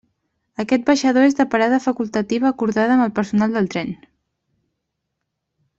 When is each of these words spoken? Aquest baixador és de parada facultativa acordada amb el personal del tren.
Aquest 0.61 0.87
baixador 0.87 1.25
és 1.27 1.35
de 1.41 1.45
parada 1.51 1.79
facultativa 1.83 2.49
acordada 2.51 2.95
amb 2.97 3.07
el 3.07 3.13
personal 3.19 3.55
del 3.59 3.73
tren. 3.75 3.95